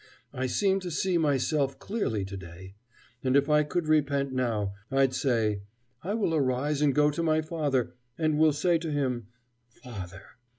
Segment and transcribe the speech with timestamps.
[0.33, 2.73] I seem to see myself clearly to day;
[3.23, 5.61] and if I could repent now, I'd say
[6.01, 9.27] "I will arise and go to my father, and will say to him
[9.67, 10.23] 'Father.'"